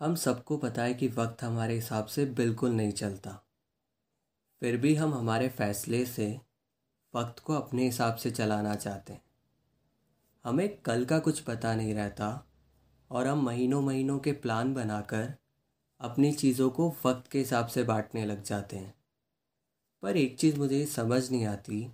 [0.00, 3.46] हम सबको पता है कि वक्त हमारे हिसाब से बिल्कुल नहीं चलता।
[4.60, 6.40] फिर भी हम हमारे फैसले से,
[7.14, 9.22] वक्त को अपने हिसाब से चलाना चाहते हैं।
[10.44, 12.46] हमें कल का कुछ पता नहीं रहता
[13.10, 15.34] और हम महीनों महीनों के प्लान बनाकर
[16.00, 18.94] अपनी चीज़ों को वक्त के हिसाब से बांटने लग जाते हैं।
[20.02, 21.92] पर एक चीज़ मुझे समझ नहीं आती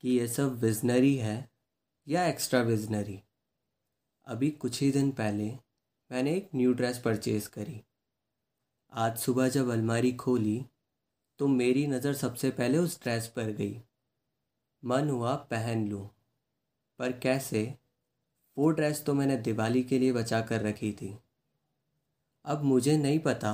[0.00, 1.50] कि यह सब विजनरी है
[2.08, 3.22] या एक्स्ट्रा विजनरी
[4.26, 5.65] अभी कुछ ही दिन पहले
[6.10, 7.80] मैंने एक न्यू ड्रेस परचेज़ करी।
[8.92, 10.64] आज सुबह जब अलमारी खोली
[11.40, 13.80] तो मेरी नज़र सबसे पहले उस ड्रेस पर गई।
[14.82, 16.04] मन हुआ पहन लूँ,
[16.98, 17.74] पर कैसे?
[18.56, 21.16] वो ड्रेस तो मैंने दिवाली के लिए बचा कर रखी थी।
[22.44, 23.52] अब मुझे नहीं पता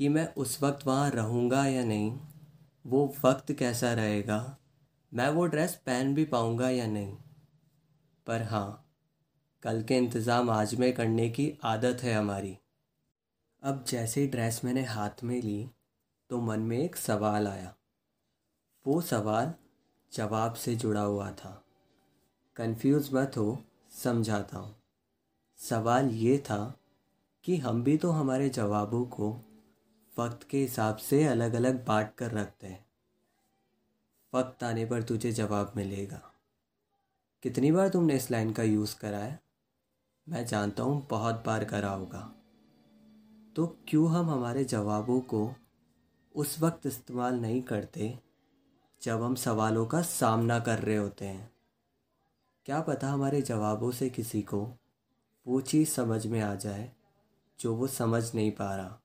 [0.00, 2.12] कि मैं उस वक्त वहाँ रहूँगा या नहीं,
[2.84, 4.56] वो वक्त कैसा रहेगा,
[5.12, 7.16] मैं वो ड्रेस पहन भी पाऊँगा या नहीं।
[8.26, 8.86] पर हाँ
[9.62, 12.56] कल के इंतज़ाम आज में करने की आदत है हमारी।
[13.62, 15.70] अब जैसे ड्रेस मैंने हाथ में ली
[16.30, 17.74] तो मन में एक सवाल आया।
[18.86, 19.52] वो सवाल
[20.12, 21.50] जवाब से जुड़ा हुआ था।
[22.56, 23.58] कंफ्यूज मत हो,
[23.92, 24.74] समझाता हूँ।
[25.58, 26.74] सवाल ये था
[27.44, 29.30] कि हम भी तो हमारे जवाबों को
[30.18, 32.84] वक्त के हिसाब से अलग अलग बांट कर रखते हैं।
[34.34, 36.22] वक्त आने पर तुझे जवाब मिलेगा।
[37.42, 39.49] कितनी बार तुमने इस लाइन का यूज़ करा है?
[40.30, 42.34] मैं जानता हूँ बहुत बार करा होगा।
[43.56, 45.54] तो क्यों हम हमारे जवाबों को
[46.36, 48.18] उस वक्त इस्तेमाल नहीं करते,
[49.02, 51.52] जब हम सवालों का सामना कर रहे होते हैं?
[52.64, 54.72] क्या पता हमारे जवाबों से किसी को
[55.46, 56.92] वो चीज़ समझ में आ जाए,
[57.60, 59.00] जो वो समझ नहीं पा रहा?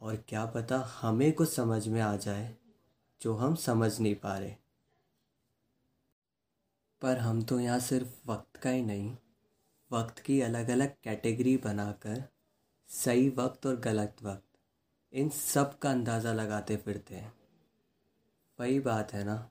[0.00, 2.56] और क्या पता हमें कुछ समझ में आ जाए,
[3.22, 4.54] जो हम समझ नहीं पा रहे?
[7.02, 9.16] पर हम तो यहाँ सिर्फ़ वक्त का ही नहीं
[9.90, 12.22] वक्त की अलग अलग कैटेगरी बनाकर
[12.90, 14.44] सही वक्त और गलत वक्त,
[15.12, 17.32] इन सब का अंदाज़ा लगाते फिरते हैं।
[18.58, 19.50] वही बात है ना,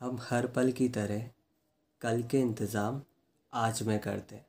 [0.00, 1.30] हम हर पल की तरह
[2.02, 3.00] कल के इंतज़ाम
[3.52, 4.46] आज में करते हैं।